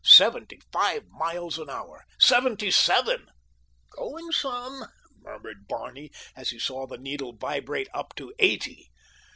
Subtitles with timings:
[0.03, 2.05] Seventy five miles an hour.
[2.19, 3.27] Seventy seven!
[3.95, 4.85] "Going some,"
[5.19, 8.89] murmured Barney as he saw the needle vibrate up to eighty.